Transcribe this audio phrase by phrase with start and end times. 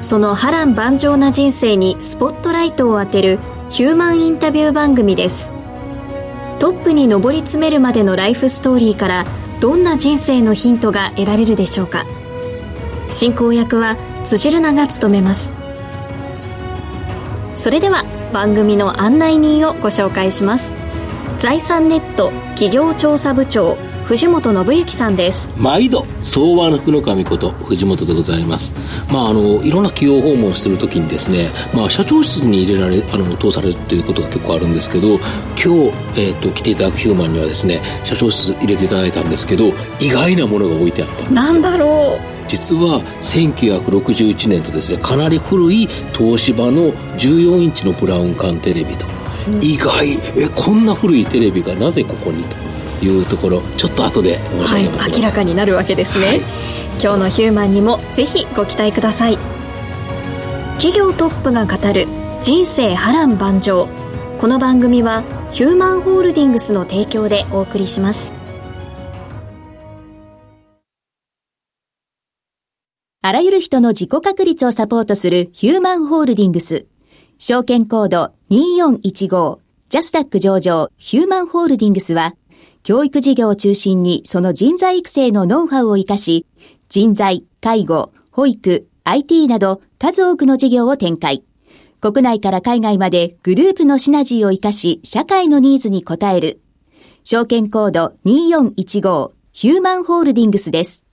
[0.00, 3.38] その波乱万丈な人生にスポットライトを当てる
[3.70, 5.52] ヒューマンインタビュー番組です。
[6.58, 9.26] トップに上り詰めるまでのライフストーリーから
[9.60, 12.06] どんな人生のヒントが得られるでしょうか。
[13.10, 15.56] 進行役は辻るなが務めます。
[17.54, 20.76] それでは番組の案内人をご紹介します。
[21.38, 23.76] 財産ネット企業調査部長
[24.06, 25.52] 藤本信之さんです。
[25.58, 28.72] 毎度相場の福の神こと藤本でございます。
[29.12, 35.18] まああのいろんな企業訪問してる時にですねまあ社長室に入れられあの通されるということが結構あるんですけど今
[35.56, 35.68] 日、
[36.14, 42.48] えーと、来ていただくヒューマンにはですね社長室入れていただいたんですけど意外なものが置いてあったんですなんだろう。
[42.48, 49.04] 実は1961年とですねかなり古い東芝の14インチのブラウン管テレビと、
[49.48, 50.12] うん、意外。
[50.36, 52.65] えこんな古いテレビがなぜここにと
[53.02, 56.38] いうところちょっと後で申し上げます、はい、明らかになるわけですね、はい、
[57.02, 59.38] 今日のヒューマンにもぜひご期待ください。
[60.78, 62.06] 企業トップが語る
[62.42, 63.88] 人生波乱万丈。
[64.38, 68.32] この番組はヒューマンホールディングスの提供でお送りします。
[73.22, 76.86] あらゆる人の自己確立をサポートするヒューマンホールディングス。
[77.38, 79.58] 証券コード2415
[79.88, 82.34] ジャスダック上場ヒューマンホールディングスは
[82.86, 86.46] 教育事業を中心にその人材育成のノウハウを活かし、
[86.88, 91.42] 人材、介護、保育、IT など数多くの事業を展開。
[92.00, 96.60] 国内から海外までグループのシナジーを活かし、社会のニーズに応える。
[97.24, 101.04] 証券コード2415ヒューマンホールディングスです。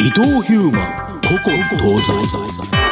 [0.00, 2.87] 伊藤ヒューマン、ここ東西。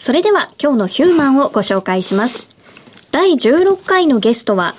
[0.00, 2.48] それでは今日のヒューマンをご紹介します。
[3.12, 4.74] 第16回のゲストは、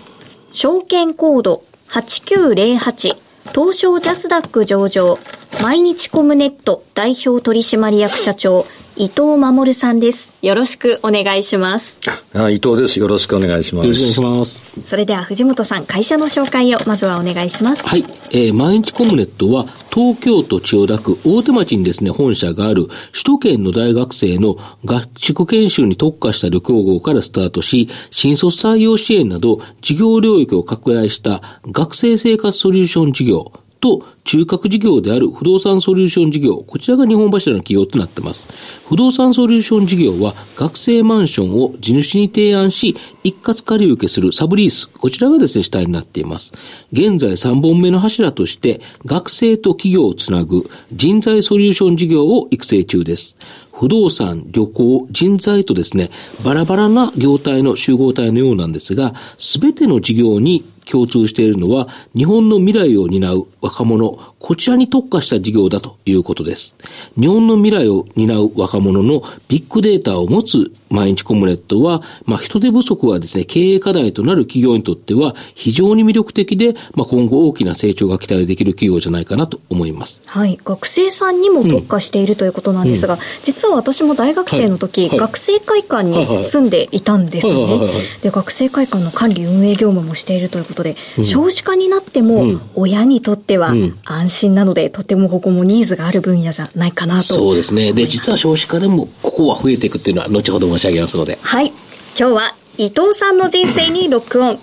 [0.52, 3.18] 証券コード8908
[3.54, 5.20] 東証ジャスダック上場
[5.62, 8.66] 毎日コムネット代表取締役社長
[8.98, 10.34] 伊藤守さんです。
[10.42, 11.98] よろしくお願いします。
[12.34, 13.00] あ、伊藤です。
[13.00, 13.88] よろしくお願いします。
[13.88, 14.62] よろしくお願いします。
[14.86, 17.88] それでは藤本さん、会社の紹介をまずはお願いします。
[17.88, 18.04] はい。
[18.32, 38.48] えー、毎日コムネットは東京都千代田区大手町にですね、本社がある首都圏の大学生の合宿研修に特化した旅行号からスタートし、新卒採用支援など事業領域を拡大した学生生活ソリューション事業、と中核事業である不動産ソリューション事業、こちらが日本柱の企業となっています。
[38.88, 46.54] 不動産ソリューション事業は学生マンションを地主に提案し、一括借り受けするサブリース、こちらがですね、主体になっています。
[46.94, 53.36] 現在3本目の柱として、学生と企業をつなぐ人材ソリューション事業を育成中です。
[53.74, 56.12] 不動産、旅行、人材とですね、
[56.46, 66.76] バラバラな業態の集合体のようなんですが、すべての事業に共通しているのは、日本の未来を担う若者、こちらに特化した事業だということです。
[67.20, 80.22] 日本の未来を担う若者のビッグデータを持つ毎日コムネットは、まあ、人手不足はですね、経営課題となる企業にとっては非常に魅力的で、まあ、今後大きな成長が期待できる企業じゃないかなと思います。
[80.26, 80.60] はい。
[80.64, 87.80] 学生さんにも特化している、うん、ということなんですが、うん、実は私も大学生の時、はい、学生会館に住んでいたんですね。
[88.24, 93.74] で、学生会館の管理運営業務もしているということで、うん、少子化になっても、親にとっては
[94.04, 97.24] 安心なので、とてもここもニーズがある分野じゃないかなと。
[97.24, 97.94] そうですね。
[97.94, 101.38] で、実は少子化でも、ここは増えていくっていうのは、後ほど申し上げますので。
[101.42, 101.74] はい。
[102.18, 104.60] 今日は伊藤さんの人生にロックオン。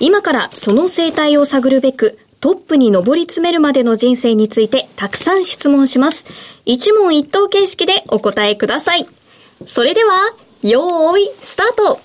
[0.00, 6.26] 今からその生態を探るべく、トップに上り詰めるまでの人生についてたくさん質問します。
[6.64, 9.06] 一問一答形式でお答えください。
[9.66, 12.00] それでは、よーい、スタート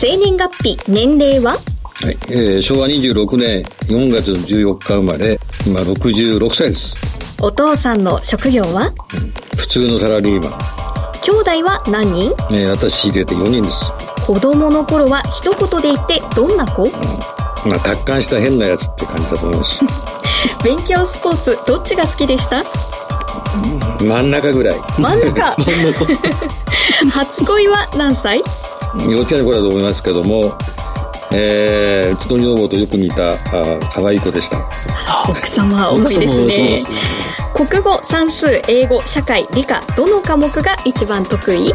[0.00, 1.52] 生年月日、年齢は？
[1.52, 1.58] は
[2.12, 6.94] い、えー、昭和26年4月14日生まれ、今66歳です。
[7.42, 8.92] お父さんの職業は？
[9.56, 10.52] 普通のサラリーマン。
[11.24, 12.30] 兄弟は何人？
[12.50, 13.92] ね、私入れて4人です。
[14.24, 16.84] 子供の頃は一言で言ってどんな子？
[17.68, 19.84] まあ、達観した変なやつって感じだと思います。
[20.62, 22.62] 勉強スポーツどっちが好きでした？
[24.00, 24.78] 真ん中ぐらい。
[24.96, 25.56] 真ん中。
[27.10, 28.44] 初恋は何歳？
[29.08, 30.52] 幼稚園の頃だと思いますけども、
[31.32, 33.36] えー、うちの女房とよく似た、あ
[33.92, 34.58] 可愛い子でした。
[35.28, 36.68] 奥様重いですね。
[36.68, 36.98] ですね
[37.54, 41.72] 国語算数英語社会理科どの科目が一番得意？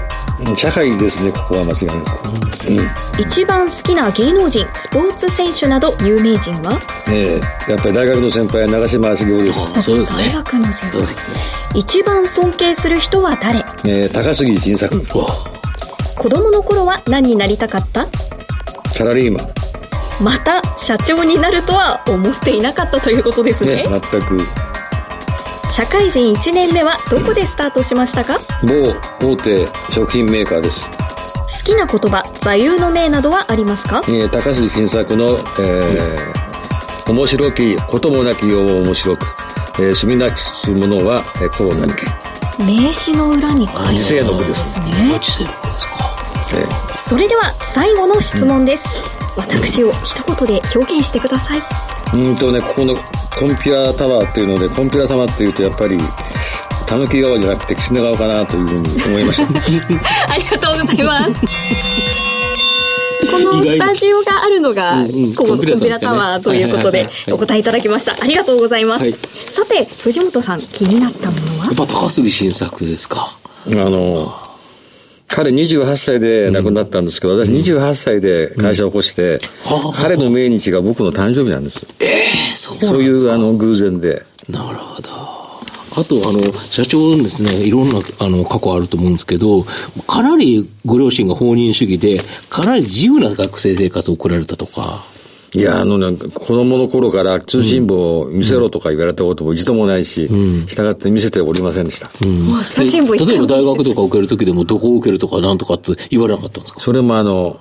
[0.47, 3.21] うん社会ですね、ここは間違いなく。
[3.21, 6.79] 一番好きな芸能人スポーツ選手など有名人は？
[7.09, 7.37] え
[7.67, 9.81] えやっぱり大学の先輩は長嶋茂雄です。
[9.81, 10.19] そうですね。
[10.19, 11.07] 大学の先輩ね。
[11.75, 13.59] 一番尊敬する人は誰？
[13.85, 14.95] えー、高杉晋作、
[16.15, 18.07] 子供の頃は何になりたかった？
[18.91, 19.47] サラリーマン。
[20.23, 24.41] また社長になるとは思っていなかったということですねね、全く。
[25.71, 28.37] 社会人1年目はどこでスタートしましたか？
[29.19, 30.89] 某大手食品メーカーです。
[30.89, 30.95] 好
[31.65, 34.01] きな言葉座右の銘などはありますか？
[34.07, 39.25] えー、高杉晋作の、えー、面白きこともなきよう面白く、
[39.79, 42.05] えー、住みなきすものは、えー、こうなりけ。
[42.63, 44.85] 名詞の裏に書いてあるんですね
[46.97, 48.85] それでは最後の質問です、
[49.35, 51.61] 私を一言で表現してください。
[52.15, 55.97] うんとね、ここのコンピュラタワーっていうので、コンピュラ様っていうとやっぱり、
[56.85, 59.47] たぬき川じゃなくて岸根川かなというふうに思いました。
[60.31, 61.31] ありがとうございます。
[63.31, 68.15] このスタジオがあるのが、うんうんここのコンピュラタワーということでお答えいただきました。
[68.21, 69.15] ありがとうございます、はい。
[69.49, 71.65] さて藤本さん気になったものは？
[71.65, 73.35] やっぱ高杉晋作ですか。
[73.65, 74.35] あの、
[75.33, 81.87] 彼28歳で亡くなったんですけど、私28歳で会社を起こして、はあ彼の命日が僕の誕生日なんです。
[81.99, 82.77] ええそう。
[82.77, 84.23] そういうあの偶然で。
[84.47, 85.09] なるほど。
[85.95, 89.63] あと、あの、社長のですね、いろんな、あの、過去あると思うんですけど、
[90.07, 95.03] かなりご両親が放任主義で、かなり自由な学生生活を送られたとか。
[95.55, 100.27] いや、あのなんか子供の頃から通信簿を見せろとか言われたことも一度もないし、
[100.67, 102.09] 従って見せておりませんでした。
[102.71, 106.79] 通信簿で例えば大学とかか受けるときでも、どこを受けるとかなんとかって言われなかったんですか？
[106.79, 107.59] それもあの、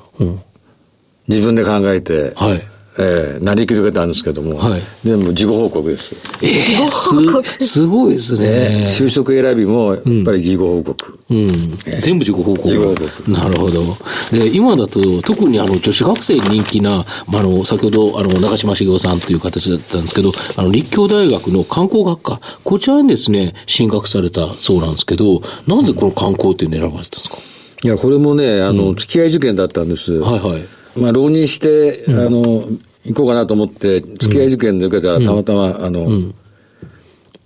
[1.28, 2.62] 自分で考えて、はい。
[2.98, 6.14] えー、なりきりけたんですけども、はい全部自己報告です。
[6.42, 6.62] ええ
[7.58, 8.88] す、 すごいですね。
[8.90, 11.18] 就職選びもやっぱり自己報告。
[11.30, 11.78] うん。
[12.00, 12.62] 全部自己報告。
[12.62, 13.96] 自己報告なるほど。
[14.30, 27.38] で、今だと、特にあの、女子学生に人気な、まあ、あの、先ほど、あの、長嶋茂雄さんという形だったんですけど、あの、立教大学の観光学科、こちらにですね、進学されたそうなんですけど、なぜこの観光っていうのを選ばれたんですか、
[27.84, 30.12] いや、これもね、あの、付き合い受験だったんです。
[30.12, 30.81] はいはい。
[30.96, 32.64] まあ、浪人して、あの、
[33.04, 36.26] 行こうかなと思って、付き合い受験で受けたら、たまたま、あの、受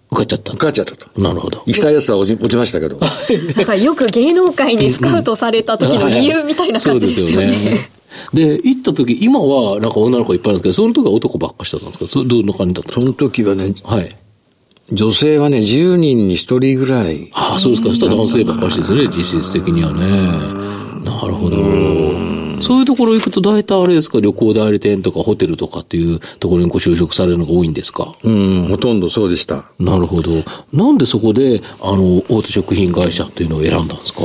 [0.08, 0.56] 受かっちゃった。
[0.56, 1.20] かっちゃったと。
[1.20, 1.62] なるほど。
[1.66, 2.96] 行きたいやつは落ち落ちましたけど。
[3.56, 7.90] なんかよく芸能界にスカウトされた時の理由みたいな感じですよね。
[8.32, 12.06] で、行った時、今はなんか女の子いっぱいいるんですけど、その時は男ばっかしだったんですか？
[12.06, 14.16] それどんな感じだったんでそすの時はね、かはい。
[14.92, 17.28] 女性はね、10人に1人ぐらい。
[17.32, 17.88] ああ、そうですか。
[17.88, 20.00] そしたら男性ばっかしですね、実質的にはね。
[21.04, 21.56] なるほど。
[22.60, 28.14] そういうところ行くと大体あれですか、旅行代理店とかホテルとかっていうところにご就職されるのが多いんですか？
[28.24, 29.64] うん、ほとんどそうでした。
[29.78, 30.30] なるほど。
[30.72, 34.20] なんでそこで、あの、大手食品会社っていうのを選んだんですか？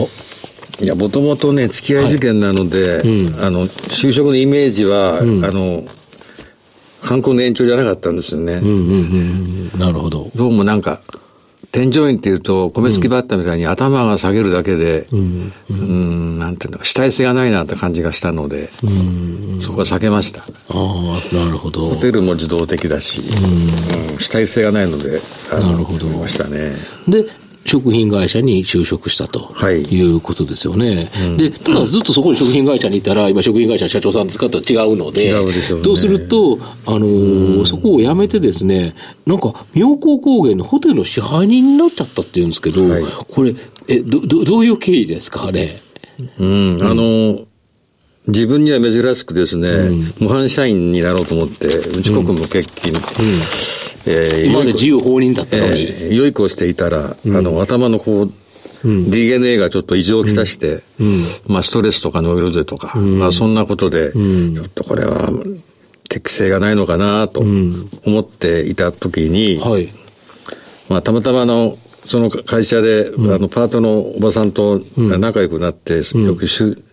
[0.81, 3.01] いや、もともとね、付き合い受験なので、
[3.41, 5.83] あの、就職のイメージは、あの、
[7.01, 8.53] 観光の延長じゃなかったんですよね。
[8.53, 9.79] うんうんうん。
[9.79, 10.31] なるほど。
[10.35, 11.01] どうもなんか、
[11.71, 18.67] 添乗員っていうと、米付きバッタみたいに頭が下げるだけで、うん、なんていうのか、主体性がないなって感じがしたので、
[19.61, 20.41] そこは避けました。
[20.41, 21.87] ああ、なるほど。
[21.89, 21.95] ホ。
[21.95, 24.19] テルも自動的だし、うん。
[24.19, 26.07] 主体性がないので、なるほど。
[26.07, 26.75] ましたね。
[27.07, 27.25] で、
[27.63, 29.83] 食品会社に就職したとはい。
[29.83, 31.09] いうことですよね。
[31.37, 35.83] で、ただずっとそこに食品会社にいたら、今食品会社の社長さん使ったら違うので、違うでしょうね。
[35.85, 43.03] とすると、あのーそこを辞めてですね、なんか妙高高原のホテルの支配人になっちゃったっていうんですけど、はい。
[43.03, 43.53] これ、
[43.87, 45.79] え、ど、ど、どういう経緯ですか、あれ？
[46.39, 47.39] うん、あの、
[48.27, 49.69] 自分には珍しくですね、
[50.19, 52.95] 模範社員になろうと思って、うち国務欠勤、
[54.05, 55.81] えー今まで自由放任だったのに。
[55.81, 58.31] えー良い子をしていたら、あの、頭のこう、
[58.83, 60.81] DNA がちょっと異常をきたして、
[61.45, 65.29] まあ、ストレスとかノイローゼとか、まあ、そんなことで、ちょっとこれは、
[66.09, 67.39] 適性がないのかなと
[68.05, 69.89] 思っていた時に、はい。
[70.89, 76.83] まあ、たまたまあの、その会社で、あの、パートのおばさんと仲良くなって、よくしゅ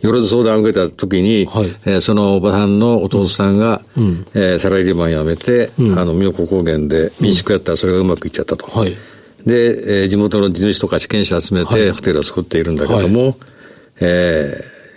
[0.00, 8.66] よろず相談を受けた時に、はい、えー、そのおばさんの弟さんが、うん、えー、サラリーマン辞めて、うん、あの、妙高高原で民宿やったらそれがうまくいっちゃったと。
[8.66, 8.96] はい、
[9.44, 13.34] で、えー、地元の地主とか地権者集めてホテルを作っているんだけども、はい、
[14.00, 14.54] え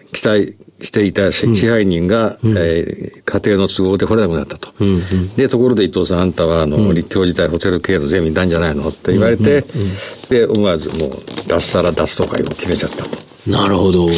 [0.10, 4.74] ー、期待していた支配人が、うん、えー、家庭の都合で来れなくなったと。
[4.80, 4.88] うん。
[4.88, 9.82] うん、で、ところで伊藤さん、あんたは、あの、うん、立教自体ホテル経営の税務になんじゃないのって言われて、うん。
[9.82, 9.88] うん。
[9.88, 13.23] うん、で、思わずもう、脱サラ脱とかいうのを決めちゃったと。
[13.48, 14.10] なるほど。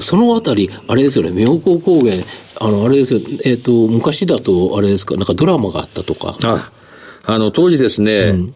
[0.00, 2.16] そのあたり、あれですよね、妙高高原、
[2.56, 6.36] あの、あれですよ、えっ、ー、と、昔だと、あれですか、なんかドラマがあったとか。
[6.42, 6.72] あ、
[7.26, 8.54] あの、当時ですね、うん、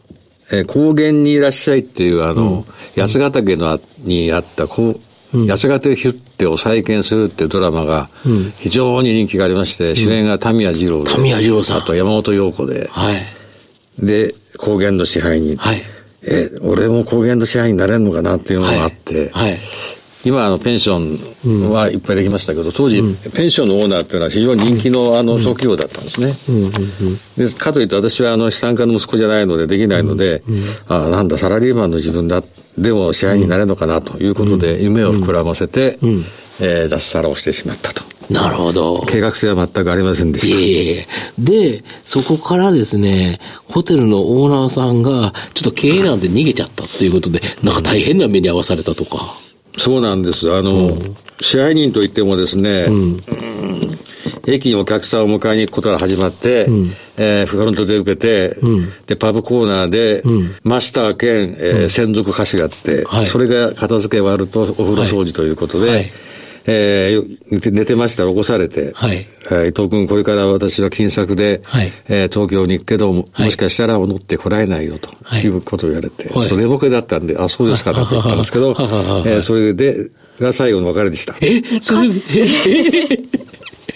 [0.53, 2.65] えー、高原にいらっしゃいっていう、あの、
[2.97, 5.01] うん、八ヶ岳のにあったこ
[5.35, 8.09] う、八ヶ岳ヒュッテを再建するっていうドラマが、
[8.59, 11.13] 非常に人気がありまして、主演が田宮二郎で。
[11.13, 11.79] 田宮二郎さん。
[11.79, 12.89] あと山本陽子で。
[12.91, 13.23] はい。
[13.99, 15.57] で、高原の支配人。
[15.57, 15.83] はい。
[16.23, 19.59] え、俺も高原の支配になれるのかなっていうのがあって、はい、はい、
[20.29, 20.99] 今、あの、ペンショ
[21.69, 23.03] ンはいっぱいできましたけど、当時、
[23.35, 26.33] ペンションのオーナーっていうのは非常に人気の、あの、総企業だったんですね。
[27.37, 30.43] で、かといって私は、あの、資産家の息子じゃないので、できないので、
[30.89, 32.43] ああ、なんだ、サラリーマンの自分だ、
[32.77, 35.99] でも支配になれるのかなということで、夢を膨らませて、
[36.61, 38.09] えー、脱サラをしてしまったと。
[38.31, 39.05] なるほど。
[39.09, 40.59] 計画性は全くありませんでした。
[40.59, 41.07] いえ
[41.39, 49.35] で、そこからですね、ホテルのオーナーさんが、ちょっと経営なんで逃げちゃったということで、なんか大変な目に遭わされたとか。
[49.79, 50.53] そうなんです。
[50.53, 53.21] あの、うん、支配人といってもですね、うん、
[54.47, 66.07] 駅にお客さんを迎えに行くことから始まって、うん、えー、フロントで受けて、うん、で、パブコーナーで、うん、マスター兼、えー、専属貸しがあって、はい、それが片付け終わるとお風呂掃除ということで、はいはい
[66.67, 69.27] えー、寝てましたら起こされて、はい。
[69.51, 71.93] えー、伊藤君、これから私は金策で、はい。
[72.09, 80.11] えー、東京に行くけど、もしかしたら戻ってこられないよと、はい、いうことを言われて、はい、それ寝ぼけだったんで、あ、そうですかなって言ったんですけど、えー、それで、
[80.41, 81.35] が最後の別れでした。
[81.41, 81.81] え？
[81.81, 82.23] それで、
[82.67, 83.39] え？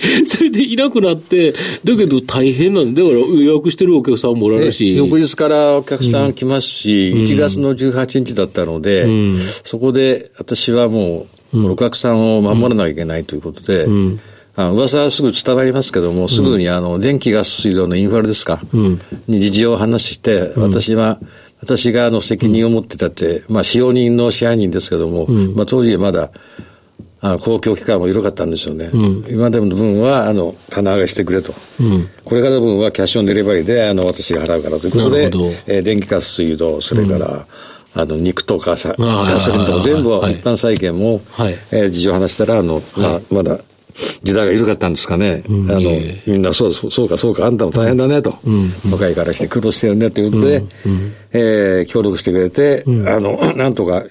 [0.26, 1.52] それでいなくなって、
[1.84, 3.02] だけど大変なんだ。
[3.02, 4.96] から予約してるお客さんもおられるし。
[4.96, 14.20] 翌日からお客さん来ますし、うん、1月の18日だったので、うん、そこで私はもう、お客さんを守らなきゃいけないということで、うん、
[14.56, 21.18] あ噂はすぐ伝わりますけども、すぐにあの、電気ガス水道のインフラですか、うん、に事情を話して、私は、
[21.60, 26.30] 私があの責任を持ってたって、まあ使用人の支配人ですけども、まあ当時まだ、
[27.24, 28.90] あ公共機関も緩かったんですよね。
[28.92, 31.54] うん、今でもの分は、あの、棚上げしてくれと。
[31.80, 35.26] うん、これからの分はキャッシュオンデリバリーで、あの、私が払うからということで、
[35.66, 37.46] えー、電気ガス水道、それから、
[37.94, 43.58] あの、肉とかさ、ガソリンとか全部一般債権も、はい、えー、事情を話したら、あの、まあ、まだ、
[44.22, 45.42] 時代が緩かったんですかね。
[45.48, 45.80] うん、あの、
[46.26, 48.38] みんな、そう、そうか、そうか、あんたも大変だね、と。
[48.44, 54.04] うん、若いからして苦労してるね、ということで、うん、えー、協力してくれて、あの、 なんとか、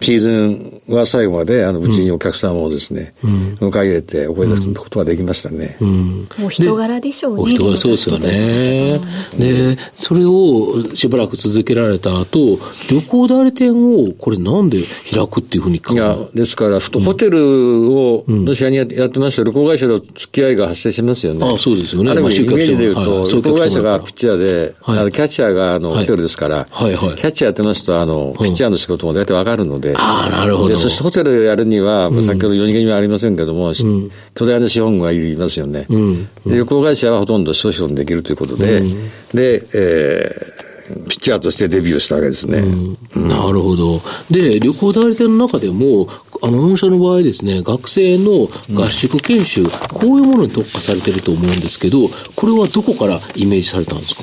[0.00, 5.76] シーズンは最後まで、あの、うちにお客様をですね、うん、迎え入れて覚え出すことができましたね。
[5.80, 7.42] うん、もう人柄でしょうね。
[7.42, 8.98] お人柄そうですよね。
[9.38, 12.58] で、それをしばらく続けられた後、
[12.90, 14.82] 旅行代理店をこれなんで
[15.12, 21.46] 開くっていうふうに考えいや、ですから、ホテルを、ロシアにやってました旅行会社と付き合いが発生しますよね。
[21.46, 22.12] ああそうですよね。
[22.12, 30.76] ある意味、イメージで言うと、旅行会社がピッチャーで、はい、キャッチャーがあのホテルですから、はいはい、キャッチャーやってますと、あの、ピッチャーの仕事も大体わかるので、ああ、なるほど。
[30.76, 35.86] そしてホテルやるには、うん、先ほど4次元にはありませんけども、うん、巨大な資本がいますよね。
[35.88, 38.82] うん、旅行会社はほとんど資本できるということで、
[39.34, 42.60] で、えー、ピッチャーとしてデビューしたわけですね。
[43.16, 44.00] なるほど。
[44.30, 46.08] で、旅行代理店の中でも、
[46.42, 54.14] あの、御社の場合ですね、学生の合宿研修、こういうものに特化されてると思うんですけど、これはどこからイメージされたんです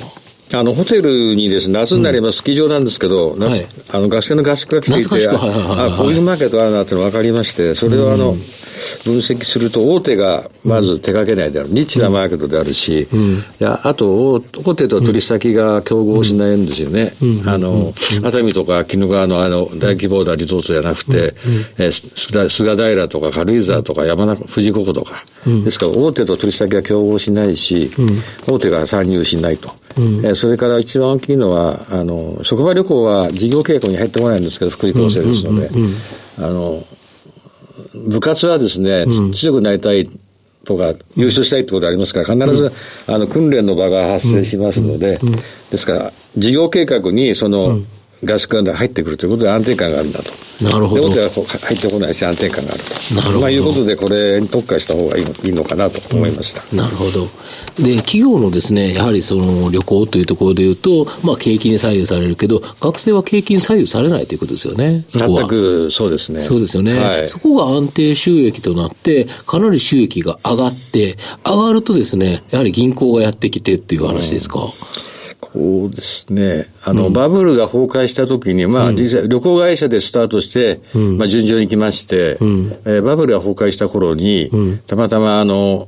[0.54, 8.36] あの、ホテルにですね、夏になります、スキー場なんですけど、はい、あの、合宿の合宿が来ていて、あ、こういうマーケットあるなっていうの分かりまして、それをあの、
[9.04, 17.12] 分析すると、大手がまず手掛けないである、ニッチなマーケットであるし、うん、あと、大手と取り先が競合しないんですよね。
[17.46, 21.34] あの、熱海とか鬼怒川のあの、大規模なリゾートじゃなくて、
[21.78, 25.24] え菅平とか軽井沢とか山中、富士五湖とか、
[25.64, 27.90] ですから、大手と取り先が競合しないし、
[28.46, 29.70] 大手が参入しないと。
[29.96, 35.70] うん、それから一番大きいのは、あの、職場旅行は事業計画に入ってこないんですけど、福利厚生ですので、
[36.38, 36.84] あの、
[38.06, 40.08] 部活はですね、強くなりたい
[40.64, 42.72] とか、優勝したいってことありますから、必ず、
[43.06, 45.18] あの、訓練の場が発生しますので、
[45.70, 47.80] ですから、事業計画に、その、
[48.24, 50.30] 合宿が入ってくるということで安定感があるんだと。
[50.62, 51.12] なるほど。
[51.12, 53.14] で、入ってこないし安定感があると。
[53.16, 53.40] なるほど。
[53.40, 57.28] まあいうことで、これに特化した方がいいのいいのかなと思いました、うん、なるほど。
[57.76, 65.04] で、企業のですね、やはりその旅行というところでいうと、まあ景気に左右されるけど、学生は景気に左右されないということですよね。
[65.08, 66.40] 全くそうですね。
[66.42, 67.28] そうですよね、はい。
[67.28, 74.60] そこが安定収益となって、かなり収益が上がって、上がるとですね、やはり銀行がやってきてっていう話ですか。
[74.60, 75.13] うん
[75.54, 76.66] そうですね。
[76.84, 84.50] あの、うん、バブルが崩壊した時に、まあ、実際、旅行会社でスタートして、うん、まあ、順調に来まして、うん、えー、バブルが崩壊した頃に、
[84.88, 85.86] たまたま、あの、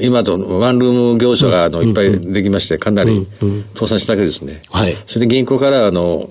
[0.00, 3.26] 今とワンルーム業者があのいっぱいできまして、かなり
[3.74, 4.62] 倒産したわけですね。
[4.70, 4.96] はい。
[5.06, 6.28] それで銀行からあの、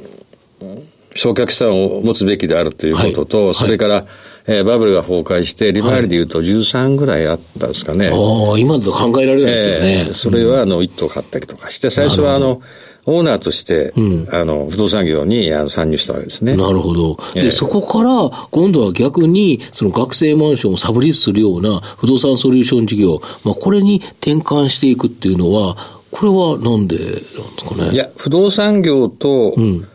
[1.17, 4.05] 償却資産を持つべきであるということと、はい、それから、
[4.45, 8.07] えー、バブルが崩壊して、利回りでいうと13ぐらいあったんですかね。
[8.07, 10.05] ああ、今だと考えられないですよね。
[10.07, 12.61] えー、それは、あの、一棟買ったりとかして、最初は、あの、
[13.05, 16.55] オーナーとして、うん、あの、不動産業にあの参入したわけですね。
[16.55, 17.17] なるほど。
[17.33, 25.77] で、えー、そこから、今度は逆に、その学生マンションをサブリースするような不動産ソリューション事業、まあ、これに転換していくっていうのは、
[26.11, 27.91] これはなんでなんですかね？
[27.91, 29.87] いや、不動産業と、うん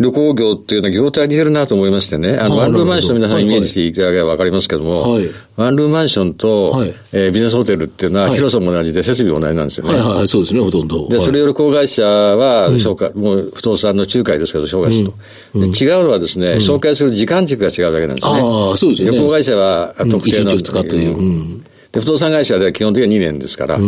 [0.00, 9.92] 旅行業っていうのは業態似てるなと思いましてね、あの、ワンルームマンション皆さんイメージしていただければわかりますけども、はい、ワンルームマンションと、はい、えー、ビジネスホテルっていうのは広さも同じで設備も同じなんですよね。
[9.92, 11.08] はいはい、そうですね、ほとんど。
[11.08, 15.14] で、それより子会社は、紹介、うん、もう不動産の仲介ですけど、紹介すると、
[15.54, 15.62] うん。
[15.62, 18.40] うん、違うのはですね、紹介する時間軸が違うだけなんですね。
[18.42, 19.12] ああ、そうですね。
[19.12, 20.50] 旅行会社は特定の。
[20.50, 21.62] 1日2日という。
[21.92, 23.78] で、不動産会社では基本的には2年ですから、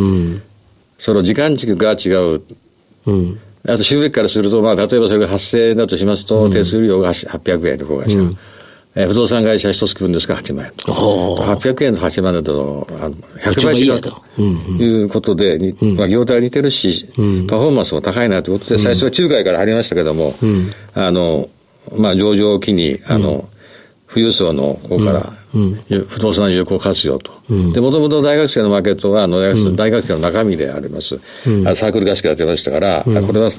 [0.98, 2.42] その時間軸が違う。
[3.06, 8.18] うんあと収益からすると、まあ、例えばそれが8000円だとしますと、手数料が800円の子会社。
[8.18, 8.38] うん。
[8.98, 10.34] えー、不動産会社一月分ですか？
[10.34, 10.92] ら8万円と。
[10.92, 21.48] 800円と8万円とあの100倍違うということで、うんうん、まあ、業態似てるし、うん、パフォーマンスも高いなということで、最初は中海から入りましたけども、うん、あの、
[21.98, 23.48] まあ、上場を機に、あの、
[24.08, 25.32] 富裕層の方から、
[26.08, 27.32] 不動産有効活用と。
[27.48, 31.18] で、もともと大学生のマーケットは、あの大学生、大学生の中身であります。
[31.44, 33.50] サークル合宿やってましたから、これは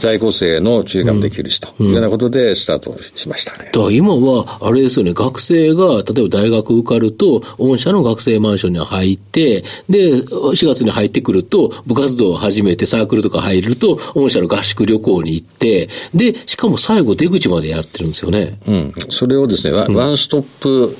[0.00, 3.70] 在校生の注意がもできるし、というようなことでスタートしましたね。
[3.94, 18.58] 今は、あれですよね、学生が、例えば大学受かると、御社の学生マンションに入って、で、4月に入ってくると、部活動を始めて、サークルとか入ると、御社の合宿旅行に行って、で、しかも最後出口までやってるんですよね。
[18.66, 18.94] うん。
[19.10, 20.96] それをですね、ワンストップ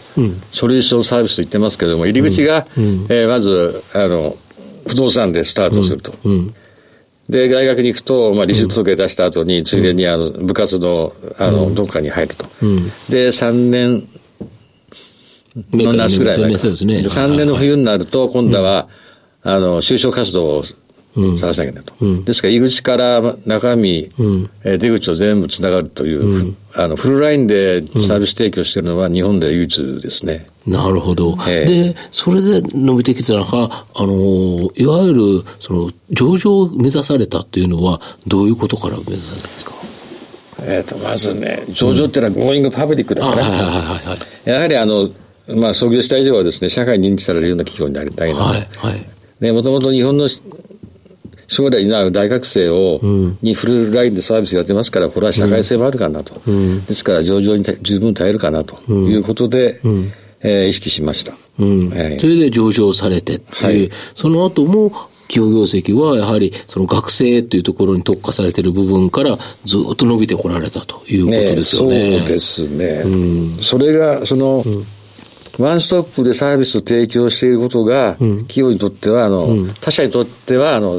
[0.53, 4.37] ソリューションサービスと言ってますけれども、入り口が、うん、えー、まず、あの、
[4.87, 6.15] 不動産でスタートすると。
[6.25, 6.55] うん。
[7.29, 12.45] で、大学に行くと、まあ、履修届出した後に、ついでに、あの、部活の、あの、どっかに入ると。
[13.09, 14.09] で、3年
[15.73, 16.59] の夏ぐらいまで。
[16.59, 16.99] そうですね。
[16.99, 18.89] 3年の冬になると、今度は、
[19.43, 20.63] あの、就職活動を
[21.15, 21.83] 探さなきゃ
[22.25, 30.47] ですから、入り口から中身、うん、え出口を全部つながるという、うん、あの、フルラインでサービス提供しているのは日本で唯一ですね。
[30.67, 31.37] なるほど。
[31.49, 39.73] えー、で、それで伸びてきた中、あの、いわゆる、その、上場を目指されたっていうのは、どういうことから目指されたんですか？
[40.63, 43.43] えっ、と、まずね、上場っていうのは going public だから、
[44.45, 45.11] やはりあの、
[45.57, 48.41] まあ、創業した以上はですね、社会に認知されるような企業になりたいな。
[48.41, 49.07] はい、はい。
[49.41, 50.29] で、もともと日本の
[51.51, 53.01] 将来大学生を、
[53.43, 56.41] にフルラインでサービスやってますから、これは社会性もあるかなと。
[56.87, 59.81] ですから、上場に十分耐えるかなということで、
[60.43, 61.35] えー、意識しました。
[61.59, 61.93] うん。
[61.93, 64.93] えー、それで上場されてっていう、はい、その後も、
[65.29, 72.11] 企業業績はやはりその学生というところに特化されている部分からずっと伸びてこられたということですよね。
[72.11, 72.87] ねそうですね。
[73.05, 74.85] うん、それが、その、うん
[75.61, 80.99] ワンストップでサービスを提供していることが、企業にとっては、あの、他社にとっては、あの、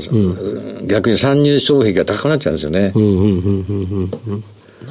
[0.86, 2.93] 逆に参入障壁が高くなっちゃうんですよね。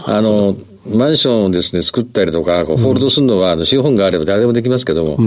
[0.04, 0.56] あの、
[0.86, 5.18] マンションをですね、作ったりとか、こうホールドするのは、あの、資本があれば誰でもできますけども、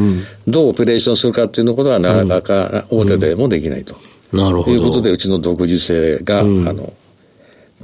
[0.48, 3.96] どうオペレーションするかっていうことは、なかなか大手でもできないと。
[4.32, 4.72] なるほど。
[4.72, 6.92] いうことで、うちの独自性が、あの、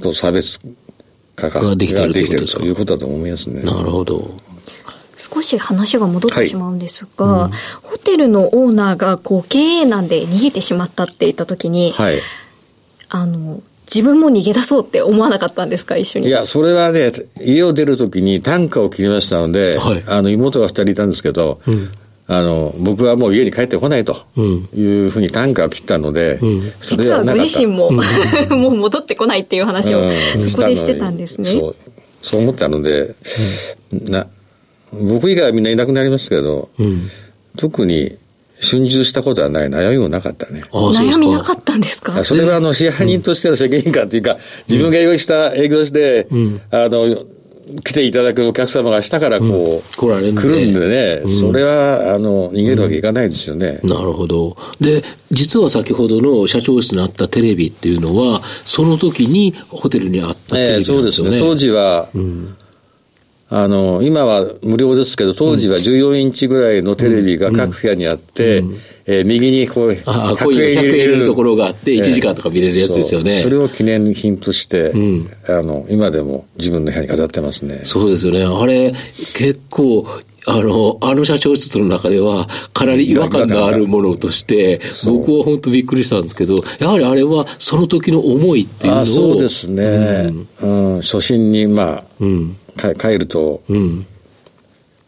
[0.02, 0.58] と差別
[1.36, 3.62] 化ができているということだと思いますね。
[3.62, 4.30] なるほど。
[5.20, 7.50] 少し話が戻ってしまうんですが、はい。
[7.50, 12.20] うん、ホテルのオーナーがこう経営難で逃げてしまったって言った時に、はい、
[13.10, 16.28] あの自分も逃げ出そうって思わなかったんですか、一緒に？
[16.28, 21.90] いや、それはね、家を出るときに単価を切りましたので、はい、あの妹が二人いたんですけど、うん、
[22.28, 24.24] あの、僕はもう家に帰ってこないと
[24.76, 27.90] いうふうに単価を切ったので、うん、実はご自身も、
[28.56, 30.00] もう戻ってこないっていう話を、
[30.48, 31.50] そこでしてたんですね。
[31.50, 31.76] そう、
[32.22, 33.16] そう思ったので、
[33.92, 34.28] な
[34.92, 37.08] 僕以外はみんないなくなりますけど、うん、
[37.56, 38.16] 特に
[38.62, 40.62] 春秋したことはない、悩みもなかったね。
[40.70, 42.22] 悩みなかったんですか？
[42.24, 44.36] それはあの支配人としての責任感というか、
[44.68, 46.28] 自分が営業した、営業して、
[46.70, 47.16] あの、
[47.84, 54.56] 来ていただくお客様が下からこう、うん、来られる来るんでね、うん、それは、あの、逃げるわけいかないですよね、うん、なるほど。
[54.80, 61.02] で、実は先ほどの社長室にあったテレビっていうのは、その時にホテルにあったテレビなんですよね。
[61.04, 61.38] えー、そうですね。
[61.38, 62.08] 当時は、
[63.52, 68.62] あの、今は無料ですけど、当時は14インチぐらいのテレビが各部屋にあって、
[69.06, 73.38] えー、右にこう、あ100円入れるところがあって、1時間とか見れるやつですよね。
[73.38, 77.80] そそれを記念品として、うん、あの、今でも自分の部屋に飾ってますね。
[77.82, 78.44] そうですよね。
[78.44, 78.94] あれ、
[79.34, 80.06] 結構、
[80.46, 89.04] あの、あの社長室の中では、かなり違和感があるものとして、僕は本当びっくりしたんですけど、やはりあれはその時の思いっていうのを。
[89.04, 90.32] そうですね。
[90.62, 92.56] うん、うん、初心に、まあ、うん、
[92.98, 94.06] 帰ると、うん。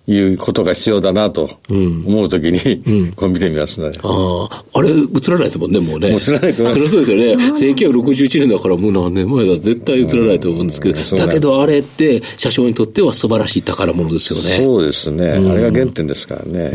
[0.07, 3.91] いうことが必要だなと思うときに、うん、こう見てみますね。
[4.03, 4.95] ああ、あれ映
[5.29, 6.09] らないですもんね、もうね。
[6.09, 6.89] 映らないと思います。
[6.89, 7.53] そりゃそうですよね。
[7.53, 14.65] 1961年だからもう何年前だ、絶対映らないと思うんですけど、うん、だけどあれって、車掌にとっては素晴らしい宝物ですよね。
[14.67, 15.31] そうですね。
[15.31, 16.73] あれが原点ですからね。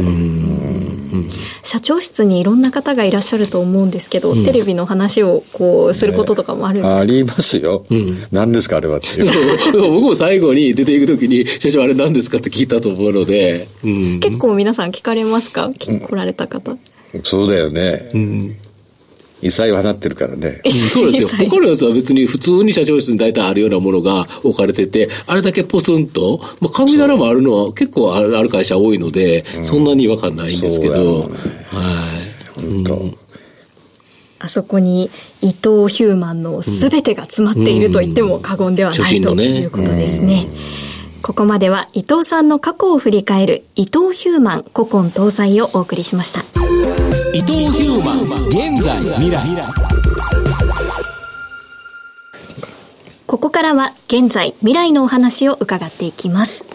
[1.64, 7.86] 社長室にいろんな方がいらっしゃると思うんですけど、テレビの話をこうすることとかもあるんですか、ね、ありますよ。
[8.32, 9.32] 何ですか、あれはっていう。
[9.74, 16.78] 僕も最後に出ていくときに、社長あれ何ですかって聞いたと思うので、うん、結構皆さん聞かれますか、来られた方。
[17.24, 18.12] そうだよね。
[18.14, 18.56] うん。
[19.42, 20.62] 異彩を放ってるからね。
[20.66, 21.30] うん、そうですよ。
[21.30, 31.36] 他のやつは別に普通に社長室に大体あるようなものが置かれてて、あれだけポツンと、まあ、神棚もあるのは結構ある会社多いので、うん、そんなに違和感ないんですけど、ね、
[31.72, 31.86] は
[32.58, 32.62] い。
[32.62, 33.18] 本当、うん。
[34.40, 40.48] あそこに伊藤ヒューマンのすべてが詰まっていると言っても過言ではない、ということですね。
[41.28, 46.40] ここまでは伊藤さんの過去を振り返る伊藤ヒューマン古今搭載をお送りしました。
[47.34, 49.46] 伊藤ヒューマン現在未来
[53.26, 56.66] ここからは現在未来のお話を伺っていきます。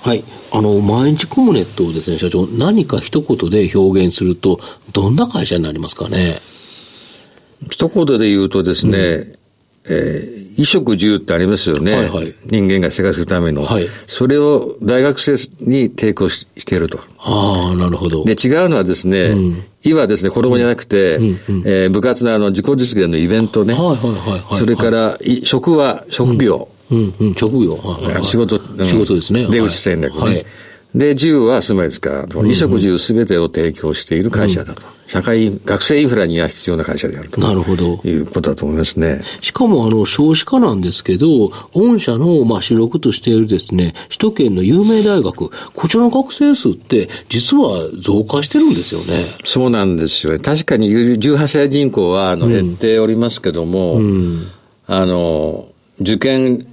[0.00, 0.24] はい。
[0.50, 4.58] あの、毎日コムネットをですね、社長、何か一言で表現すると、
[4.92, 6.40] どんな会社になりますかね？
[7.70, 9.41] 一言で言うとですね、うん
[9.84, 11.92] えー、衣食住ってありますよね。
[11.92, 13.64] はいはい、人間が生活するための。
[13.64, 17.00] はい、それを大学生に提供していると。
[17.18, 18.24] ああ、なるほど。
[18.24, 21.34] で、違うのはですね、うん、いはですね、子供じゃなくて、うんうん、
[21.66, 23.74] えー、部活のあの、自己実現のイベントね。
[23.74, 26.68] はいはいはい、はい、それから、職は、職業。
[26.90, 27.70] うんうん、職業。
[27.72, 29.46] はいはい、仕事、仕事ですね。
[29.50, 30.20] 出口戦略ね。
[30.20, 30.46] はい
[30.94, 34.82] で、住は住まいですから、衣食住すべてを提供している会社だと。
[35.06, 37.40] 社会、学生インフラには必要な会社であると。
[37.40, 38.00] なるほど。
[38.04, 39.22] いうことだと思いますね。
[39.40, 49.24] しかも、あの、少子化なんですけど、御社の、まあ、主力としているですね、首都圏の有名大学、こちらの学生数って、実は増加してるんですよね。
[49.44, 50.38] そうなんですよね。
[50.38, 54.46] 確かに18歳人口は、あの、減っておりますけども、うん、
[54.86, 55.68] あの、
[56.00, 56.66] 受験、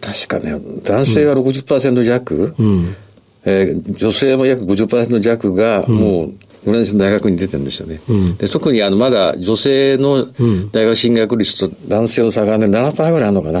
[0.00, 2.96] 確かね、男性は60%弱、うん、うん
[3.44, 6.32] えー、女性も約50%弱がもう、
[6.64, 8.00] フランスの大学に出てるんですよね。
[8.08, 10.26] うん、で特にあのまだ女性の
[10.72, 13.60] 大学進学率と男性の差がね、7%ぐらいあるのかな。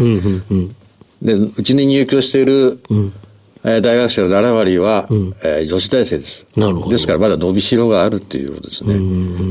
[1.22, 3.12] で、うちに入居している、うん
[3.62, 6.46] 大学生の7割は、うん、えー、女子大生です。
[6.56, 6.90] なるほど。
[6.90, 8.96] ですからまだ伸びしろがあるっていうことですね。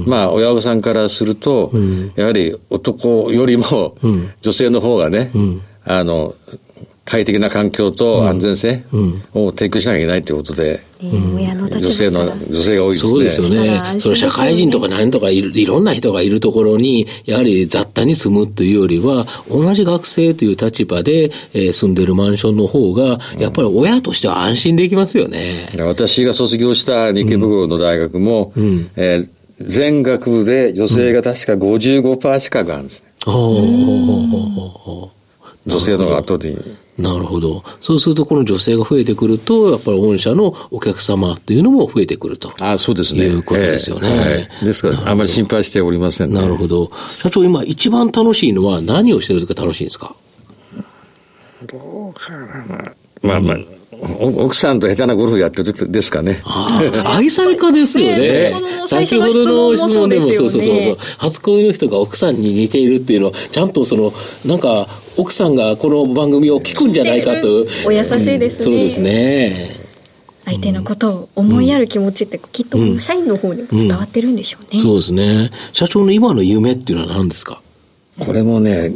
[0.08, 3.96] まあ、親御さんからすると、うん、やはり男よりも、
[4.42, 6.34] 女性の方がね、うん、あの、
[7.10, 8.84] 快適な環境と安全性
[9.34, 13.10] を提供しなきゃいけないということで、女性の、女性が多いですね。
[13.10, 14.00] そうですよね。
[14.00, 25.68] それ社会人とか何とかいいろんな人がいるところに、やはり雑多に住むというよりは、同じ学生という立場で、えー、住んでるマンションの方が、やっぱり親としては安心できますよね。
[25.80, 29.28] うん、私が卒業した池袋の大学も、うん、えー、
[29.62, 33.10] 全学部で女性が確か55%近くあるんですね。
[35.66, 36.76] 女性の圧倒的に。
[36.98, 37.64] なるほど。
[37.80, 42.52] そうすると、この女性が増えてくると、やっぱり御社のお客様っていうのも増えてくると。
[42.60, 43.24] あそうですね。
[43.26, 44.10] いうことですよね。
[44.10, 46.42] えー、ですから、あまり心配しておりませんね。
[46.42, 46.92] なるほど。
[47.22, 50.16] 社長、今一番楽しいのは何をしてるとか楽しいんですか？
[51.68, 52.94] どうかな。
[53.22, 53.58] まあまあ、
[54.22, 56.42] 奥さんと下手なゴルフやってる時ですかね。
[57.06, 58.54] 愛妻家ですよね。
[58.88, 60.98] 先ほどの質問でもそうそうそう。
[61.18, 64.14] 初恋の人が奥さんに似ているっていうのは、ちゃんとその、
[64.46, 64.88] なんか、
[65.20, 67.68] 奥さんがこの番組を聞くんじゃないかと。
[67.86, 68.64] お優しいですね。
[68.64, 69.70] そうですね。
[70.46, 74.80] 相手のことを思いやる気持ちってきっと社員の方にも伝わってるんでしょうね。
[74.80, 75.52] そうですね。
[75.74, 77.62] 社長の今の夢っていうのは何ですか？
[78.18, 78.94] これもね、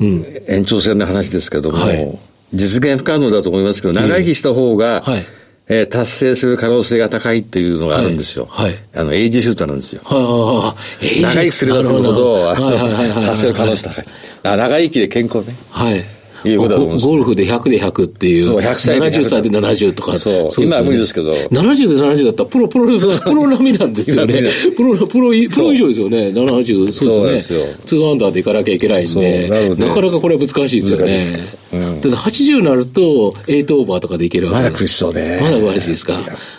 [0.47, 2.19] 延長線の話ですけども、はい
[2.53, 5.25] 実現不可能だと思いますけど、長生きした方が、はい、
[5.69, 8.47] えー、達成する可能性が高いっていうのがあるんですよ。
[8.49, 8.71] はい。
[8.71, 10.01] はい、あの、エイジシュートなんですよ。
[10.03, 11.21] はいはいはい。
[11.21, 14.05] 長生きすればするほど、 達成る可能性高い。
[14.43, 15.55] 長生きで健康ね。
[15.69, 16.05] はい。
[16.49, 18.43] いうことだと思うんですゴルフで100で100っていう。
[18.43, 20.17] そう、100歳で70歳で70とか。
[20.17, 20.49] そう。
[20.49, 21.33] そう今は無理ですけど。
[21.33, 22.85] 70で70だったらプロ、プロ、
[23.19, 24.43] プロ並み なんですよね。
[24.75, 26.29] プロ、プロ、プロ以上ですよね。
[26.29, 27.75] 70、そうですよね。
[27.85, 31.19] 2アンダーでいかなきゃいけないんで、なかなかこれは難しいですよね。
[31.73, 33.01] うん、だって80になると、
[33.47, 35.39] 8オーバーとかでいけるわけまだ苦しそうね。
[35.41, 36.13] まだ苦しいですか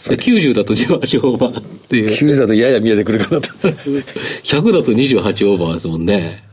[0.04, 2.10] ？90だと18オーバーっていう。
[2.10, 3.48] 90だとやや見えてくるかなと。
[4.44, 6.43] 100だと28オーバーですもんね。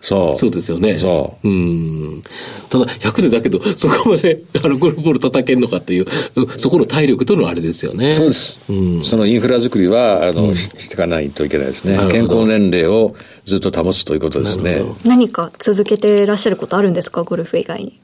[0.00, 0.36] そう。
[0.36, 0.98] そうですよね。
[0.98, 1.48] そう。
[1.48, 2.22] うん。
[2.70, 6.06] ただ、100でだけど、 そこまで、あの、ゴルフボール叩けるのかっていう、
[6.56, 8.12] そこの体力とのあれですよね。
[8.12, 8.60] そうです。
[8.68, 11.98] うん、そのインフラ作りは、あの、うん、していかないといけないですね。
[12.10, 14.82] 健康年齢をずっと保つということですね。
[15.04, 17.98] 何か続けていらっしゃることあるんですか、ゴルフ以外に。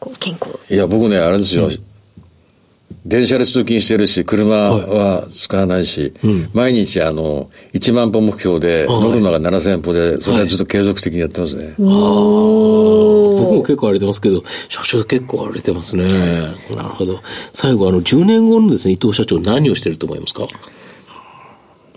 [0.00, 0.52] こう健康。
[0.72, 1.66] いや、僕ね、あれですよ。
[1.66, 1.87] うん
[3.08, 11.64] 電車で通勤してるし、車は使わないし、はいうん、毎日あの、1万歩目標で、乗るのが7000歩で、それはずっと継続的にやってますね。
[11.64, 16.04] はい、僕も結構歩いてますけど、社長結構歩いてますね。
[16.04, 17.20] なるほど。
[17.54, 20.46] 最後、あの、10年後のですね、伊藤社長何をしてると思いますか？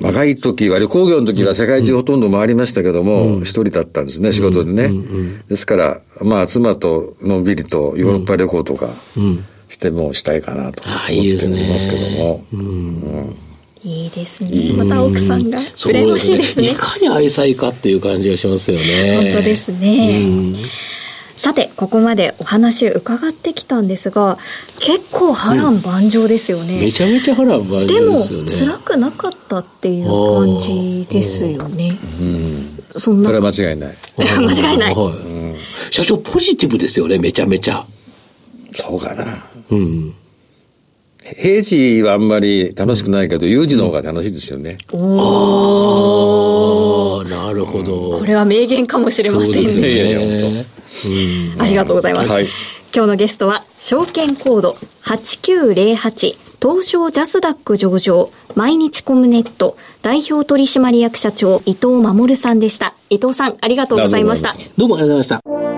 [0.01, 4.85] 若い時は、旅行業の時は世界中ほとんど回りましたけども、一、うん、人だったんですね、仕事でね。
[4.85, 12.43] うんうんうん、ですから、まあ、妻とのんびりとヨーロッパ旅行とか、うんしてもしたいかなと思ってますけども。
[13.83, 14.73] いいですね。
[14.83, 16.69] また奥さんが羨ましいですね。
[16.69, 19.31] いかに愛妻かっていう感じがしますよね。
[19.31, 20.55] 本当ですね。
[21.35, 24.37] さて、ここまでお話伺ってきたんですが、
[24.77, 26.79] 結構波乱万丈ですよね。
[26.79, 28.51] めちゃめちゃ波乱万丈ですよね。
[28.51, 31.97] でも、辛くなかったっていう感じですよね。
[32.19, 32.83] うん。
[32.95, 33.29] そんな。
[33.29, 33.95] それは間違いない。
[34.19, 34.95] 間違いない。
[35.89, 37.83] 社長、ポジティブですよね、めちゃめちゃ。
[38.73, 39.50] そうかな。
[39.71, 40.13] うん。
[41.23, 44.77] 平時はあんまり楽しくないけど、有事の方が楽しいですよね。
[44.93, 44.99] ああ、
[47.29, 48.19] なるほど。
[48.19, 50.65] これは名言かもしれませんね。
[51.05, 52.31] ねありがとうございます。
[52.31, 52.45] はい、
[52.93, 62.93] 今日のゲストは、証券コード8908東証ジャスダック上場毎日コムネット代表取締役社長伊藤守さんでした。
[63.09, 64.53] 伊藤さん、ありがとうございました。
[64.77, 65.70] どうもありがとうございました。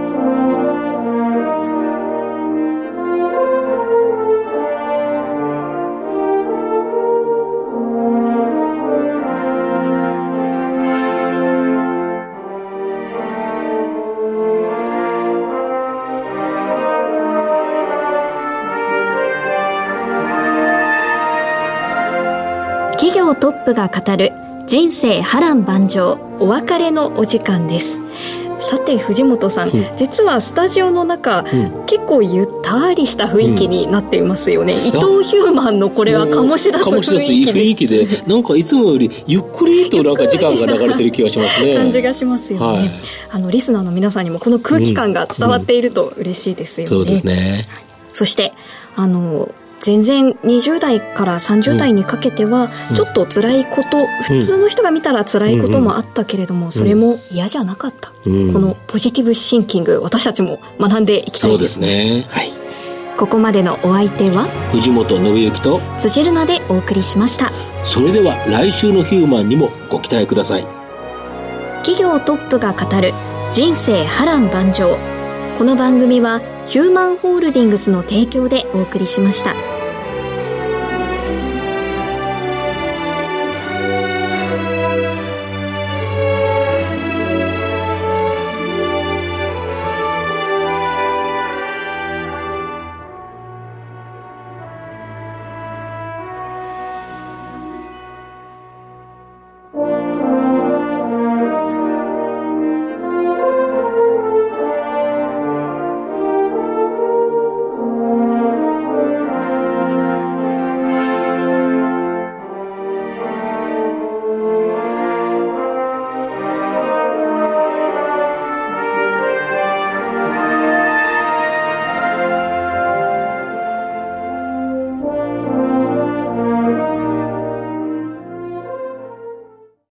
[23.43, 24.31] トップが語る
[24.65, 27.97] 人生波乱万丈お別れのお時間です。
[28.59, 37.31] さて藤本さん、うん、実はスタジオの中、うん、結構ゆったりした雰囲気になっていますよね、うん、伊藤ヒューマンのこれは醸し出す雰囲気です。
[37.33, 41.75] いい雰囲気でなんかいつもよりゆっくりとなんか時間が流れてる気がしますね。
[41.75, 42.91] 感じがしますよね、はい、
[43.31, 47.67] あのリスナーの皆さんにもこの空気感が伝わっていると嬉しいですよね、そうですね。
[48.13, 48.53] そして
[48.95, 49.49] あの
[49.83, 62.25] 全然20代から30代にかけてはちょっと辛いこと、うん、普通の人が見たら辛いこともあったけれども、それも嫌じゃなかった、うん、このポジティブシンキング私たちも学んでいきたいですね。
[62.29, 62.49] はい。
[63.17, 67.51] ここまでのお相手は藤本信之と辻るなでお送りしました。
[67.83, 70.65] それでは来週のヒューマンにもご期待ください。
[71.83, 73.11] 企業トップが語る
[73.51, 74.97] 人生波乱万丈。
[75.57, 79.72] この番組はヒューマンホールディングスの提供でお送りしました。